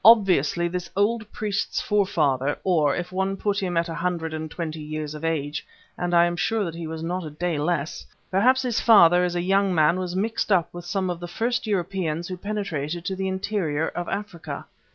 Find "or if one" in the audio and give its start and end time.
2.63-3.37